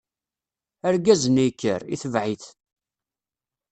[0.87, 2.45] Argaz-nni yekker, itebɛ-it.